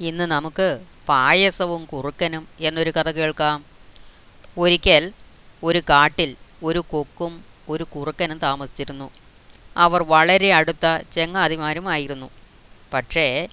ഇന്ന് 0.00 0.24
നമുക്ക് 0.24 0.80
പായസവും 1.08 1.84
കുറുക്കനും 1.84 2.48
എന്നൊരു 2.60 2.90
കഥ 2.90 3.10
കേൾക്കാം. 3.10 3.64
ഒരിക്കൽ 4.58 5.12
ഒരു 5.62 5.78
കാട്ടിൽ 5.78 6.36
ഒരു 6.64 6.84
കൊക്കും 6.90 7.44
ഒരു 7.68 7.84
കുറുക്കനും 7.84 8.38
താമസിച്ചിരുന്നു. 8.38 9.10
അവർ 9.76 10.02
വളരെ 10.02 10.52
അടുത്ത 10.52 10.98
ചെങ്ങാതിമാരുമായിരുന്നു. 11.12 12.30
പക്ഷേ 12.94 13.48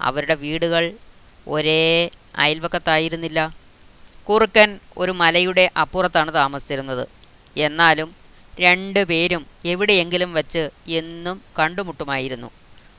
അവരുടെ 0.00 0.34
വീടുകൾ 0.34 0.92
ഒരേ 1.48 2.10
അയൽവക്കത്തായിരുന്നില്ല. 2.36 3.56
കുറുക്കൻ 4.28 4.78
ഒരു 4.98 5.12
മലയുടെ 5.12 5.70
അപ്പുറത്താണ് 5.80 6.34
താമസിച്ചിരുന്നത്. 6.34 7.08
എന്നാലും 7.56 8.14
രണ്ടു 8.60 9.00
പേരും 9.00 9.46
എവിടെയെങ്കിലും 9.64 10.34
വച്ച് 10.34 10.70
എന്നും 10.88 11.42
കണ്ടുമുട്ടുമായിരുന്നു. 11.58 12.50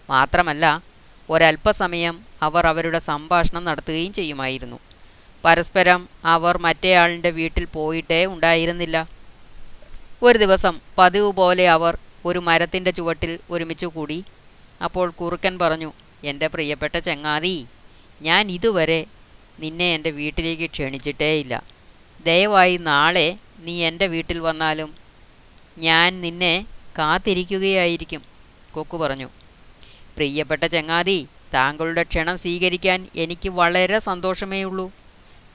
മാത്രമല്ല 0.09 0.88
ഒരല്പസമയം 1.29 2.25
അവർ 2.41 2.67
അവരുടെ 2.67 2.99
സംഭാഷണം 2.99 3.65
നടത്തുകയും 3.65 4.13
ചെയ്യുമായിരുന്നു. 4.13 4.79
പരസ്പരം 5.45 6.09
അവർ 6.25 6.57
മറ്റേയാളിന്റെ 6.57 7.29
വീട്ടിൽ 7.29 7.65
പോയിട്ടേ 7.65 8.25
ഉണ്ടായിരുന്നില്ല. 8.25 9.07
ഒരു 10.23 10.37
ദിവസം 10.37 10.79
പതിവ് 10.97 11.31
പോലെ 11.31 11.69
അവർ 11.69 11.97
ഒരു 12.25 12.39
മരത്തിന്റെ 12.39 12.91
ചുവട്ടിൽ 12.91 13.39
ഒരുമിച്ച് 13.51 13.85
കൂടി. 13.85 14.23
അപ്പോൾ 14.83 15.09
കുറുക്കൻ 15.09 15.59
പറഞ്ഞു 15.59 15.93
എന്റെ 16.23 16.47
പ്രിയപ്പെട്ട 16.47 16.97
ചങ്ങാതി 16.97 17.65
ഞാൻ 18.21 18.51
ഇതുവരെ 18.51 19.05
നിന്നെ 19.59 19.93
എന്റെ 19.93 20.11
വീട്ടിലേക്ക് 20.11 20.69
ക്ഷണിച്ചിട്ടേയില്ല. 20.69 21.63
ദയവായി 22.25 22.77
നാളെ 22.77 23.37
നീ 23.59 23.83
എന്റെ 23.83 24.07
വീട്ടിൽ 24.07 24.39
വന്നാലും 24.39 24.95
ഞാൻ 25.77 26.21
നിന്നെ 26.21 26.65
കാത്തിരിക്കുകയായിരിക്കും 26.99 28.21
കൊക്കു 28.71 28.97
പറഞ്ഞു. 28.97 29.29
പ്രിയപ്പെട്ട 30.15 30.65
ചങ്ങാതി 30.65 31.27
താങ്കളുടെ 31.53 32.03
ക്ഷണം 32.03 32.37
സ്വീകരിക്കാൻ 32.37 33.07
എനിക്ക് 33.15 33.49
വളരെ 33.49 33.99
സന്തോഷമേ 33.99 34.63
ഉള്ളൂ 34.63 34.91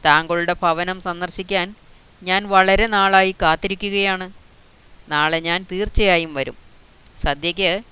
താങ്കളുടെ 0.04 0.54
ഭവനം 0.62 1.00
സന്ദർശിക്കാൻ 1.00 1.74
ഞാൻ 2.22 2.48
വളരെ 2.48 2.86
നാളായി 2.86 3.34
കാത്തിരിക്കുകയാണ്. 3.42 4.30
നാളെ 5.08 5.40
ഞാൻ 5.40 5.66
തീർച്ചയായും 5.72 6.34
വരും. 6.34 6.56
സദ്യയ്ക്ക് 7.24 7.82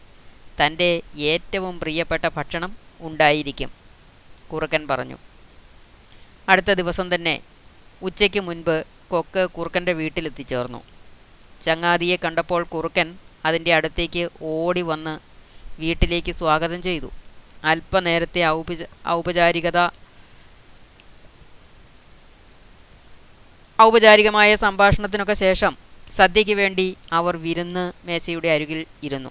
തന്റെ 0.60 1.02
ഏറ്റവും 1.16 1.80
പ്രിയപ്പെട്ട 1.80 2.28
ഭക്ഷണം 2.28 2.76
ഉണ്ടായിരിക്കും 3.00 3.70
കുറുക്കൻ 4.52 4.88
പറഞ്ഞു. 4.88 5.18
അടുത്ത 6.48 6.72
ദിവസം 6.72 7.14
തന്നെ 7.14 7.40
ഉച്ചയ്ക്ക് 8.02 8.40
മുൻപ് 8.40 8.84
കൊക്ക് 9.08 9.50
കുറുക്കന്റെ 9.50 9.92
വീട്ടിലെത്തിച്ചേർന്നു. 9.92 10.82
ചങ്ങാതിയെ 11.60 12.16
കണ്ടപ്പോൾ 12.16 12.62
കുറുക്കൻ 12.64 13.18
അതിന്റെ 13.44 13.74
അടുത്തേക്ക് 13.74 14.28
ഓടി 14.42 14.80
വന്ന് 14.80 15.31
വീട്ടിലേക്ക് 15.80 16.32
സ്വാഗതം 16.32 16.82
ചെയ്തു. 16.82 17.10
അല്പനേരത്തെ 17.64 18.42
ഔപച 18.46 18.82
ഔപചാരികത 19.08 19.78
ഔപചാരികമായ 23.78 24.54
സംഭാഷണത്തിനൊക്കെ 24.54 25.32
ശേഷം 25.32 25.76
സദ്യയ്ക്ക് 26.10 26.52
വേണ്ടി 26.52 26.96
അവർ 27.12 27.36
വിരുന്ന് 27.36 27.92
മേശയുടെ 28.06 28.48
അരികിൽ 28.48 28.86
ഇരുന്നു. 29.02 29.30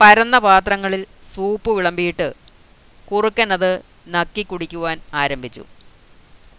പരന്ന 0.00 0.38
പാത്രങ്ങളിൽ 0.38 1.06
സൂപ്പ് 1.32 1.70
വിളമ്പിയിട്ട് 1.76 2.28
കുറുക്കൻ 3.12 3.52
അത് 3.52 3.70
നക്കി 4.08 4.42
കുടിക്കുവാൻ 4.42 5.00
ആരംഭിച്ചു. 5.14 5.64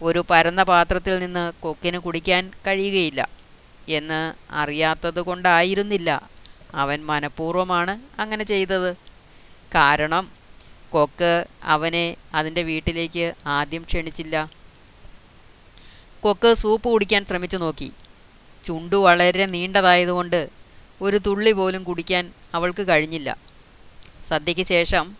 ഒരു 0.02 0.24
പരന്ന 0.30 0.62
പാത്രത്തിൽ 0.62 1.18
നിന്ന് 1.18 1.52
കൊക്കിന് 1.60 1.98
കുടിക്കാൻ 1.98 2.50
കഴിയുകയില്ല 2.66 3.28
എന്ന് 3.88 4.20
അറിയാത്തത് 4.52 5.20
കൊണ്ടായിരുന്നില്ല 5.20 6.10
അവൻ 6.74 7.06
മനഃപൂർവമാണ് 7.06 8.20
അങ്ങനെ 8.20 8.44
ചെയ്തത്. 8.44 8.96
കാരണം 9.74 10.28
കൊക്ക് 10.90 11.46
അവനെ 11.62 12.16
അതിന്റെ 12.34 12.62
വീട്ടിലേക്ക് 12.62 13.34
ആദ്യം 13.46 13.82
ക്ഷണിച്ചില്ല. 13.82 14.50
കൊക്ക് 16.20 16.54
സൂപ്പ് 16.54 16.88
കുടിക്കാൻ 16.88 17.24
ശ്രമിച്ചു 17.24 17.56
നോക്കി. 17.56 17.92
ചുണ്ടു 18.64 18.96
വളരെ 18.96 19.46
നീണ്ടതായതുകൊണ്ട് 19.46 20.48
ഒരു 21.00 21.16
തുള്ളി 21.16 21.52
പോലും 21.52 21.84
കുടിക്കാൻ 21.84 22.32
അവൾക്ക് 22.54 22.88
കഴിഞ്ഞില്ല. 22.88 23.36
സദ്യയ്ക്ക് 24.28 24.62
ശേഷം 24.62 25.16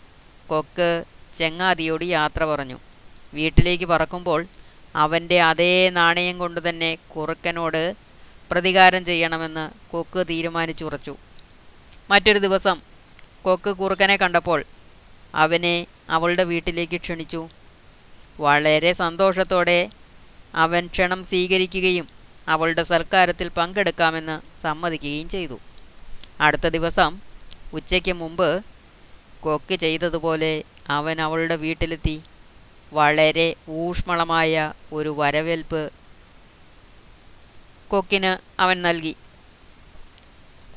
കൊക്ക് 0.47 1.05
ചെങ്ങാതിയോട് 1.35 2.05
യാത്ര 2.05 2.45
പറഞ്ഞു. 2.45 2.79
വീട്ടിലേക്ക് 3.35 3.85
പറക്കുമ്പോൾ 3.85 4.47
അവന്റെ 4.97 5.41
അതേ 5.41 5.91
നാണയം 5.91 6.39
കൊണ്ട് 6.39 6.69
തന്നെ 6.69 6.95
കുറുക്കനോട് 6.95 7.95
പ്രതികാരം 8.51 9.05
ചെയ്യണമെന്ന് 9.05 9.91
കൊക്ക് 9.91 10.27
തീരുമാനിച്ചുറച്ചു. 10.29 11.17
മറ്റൊരു 12.11 12.39
ദിവസം 12.39 12.81
കൊക്ക് 13.43 13.71
കുറുക്കനെ 13.77 14.17
കണ്ടപ്പോൾ 14.17 14.65
അവനെ 15.35 15.87
അവളുടെ 16.11 16.45
വീട്ടിലേക്ക് 16.45 17.01
ക്ഷണിച്ചു. 17.01 17.49
വളരെ 18.41 18.93
സന്തോഷത്തോടെ 18.93 19.91
അവൻ 20.55 20.87
ക്ഷണം 20.87 21.25
സ്വീകരിക്കുകയും 21.25 22.09
അവളുടെ 22.49 22.83
സൽക്കാരത്തിൽ 22.83 23.49
പങ്കെടുക്കാമെന്ന് 23.49 24.61
സമ്മതിക്കുകയും 24.61 25.29
ചെയ്തു. 25.29 25.59
അടുത്ത 26.41 26.67
ദിവസം 26.69 27.21
ഉച്ചയ്ക്ക് 27.73 28.13
മുമ്പ് 28.13 28.65
കൊക്ക് 29.41 29.75
ചെയ്തതുപോലെ 29.75 30.65
അവൻ 30.89 31.21
അവളുടെ 31.21 31.57
വീട്ടിലെത്തി. 31.57 32.23
വളരെ 32.93 33.55
ഊഷ്മളമായ 33.69 34.73
ഒരു 34.93 35.15
വരവേൽപ്പ് 35.19 35.93
കൊക്കിന് 37.89 38.61
അവൻ 38.61 38.83
നൽകി. 38.83 39.15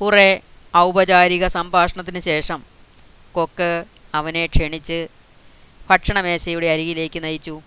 കുറേ 0.00 0.40
ഔപചാരിക 0.76 1.46
സംഭാഷണത്തിന് 1.46 2.20
ശേഷം 2.20 2.62
കൊക്ക് 3.32 3.84
അവനെ 4.14 4.46
ക്ഷണിച്ച് 4.46 5.08
ഭക്ഷണമേശയുടെ 5.90 6.66
അരികിലേക്ക് 6.66 7.22
നയിച്ചു. 7.22 7.60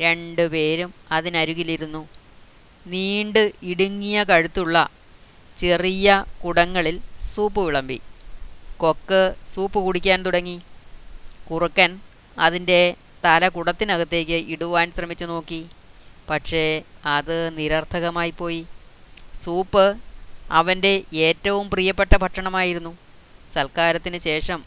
രണ്ടുപേരും 0.00 0.94
അതിനരികിലിരുന്നു. 1.12 2.08
നീണ്ട് 2.86 3.52
ഇടുങ്ങിയ 3.62 4.24
കഴുത്തുള്ള 4.24 4.90
ചെറിയ 5.56 6.24
കുടങ്ങളിൽ 6.44 7.00
സൂപ്പ് 7.34 7.60
വിളമ്പി. 7.60 8.00
കൊക്ക് 8.76 9.34
സൂപ്പ് 9.54 9.78
കുടിക്കാൻ 9.78 10.22
തുടങ്ങി. 10.22 10.60
കുറുക്കൻ 11.50 11.98
അതിന്റെ 12.38 12.94
തല 13.24 13.48
കുടത്തിനകത്തേക്ക് 13.48 14.32
ഇടുവാൻ 14.32 14.92
ശ്രമിച്ചു 14.96 15.24
നോക്കി. 15.24 15.66
പക്ഷേ 16.30 16.82
അത് 17.06 17.58
നിരർത്ഥകമായി 17.58 18.30
പോയി. 18.30 18.66
സൂപ്പ് 19.42 19.96
അവന്റെ 20.50 21.02
ഏറ്റവും 21.14 21.70
പ്രിയപ്പെട്ട 21.70 22.16
ഭക്ഷണമായിരുന്നു. 22.16 22.96
സൽക്കാരത്തിന് 23.52 24.18
ശേഷം 24.18 24.64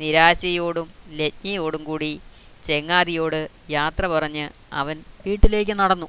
നിരാശയോടും 0.00 0.88
ലജ്ഞയോടും 1.10 1.84
കൂടി 1.84 2.20
ചെങ്ങാതിയോട് 2.64 3.50
യാത്ര 3.70 4.06
പറഞ്ഞ് 4.06 4.50
അവൻ 4.72 5.02
വീട്ടിലേക്ക് 5.26 5.72
നടന്നു. 5.72 6.06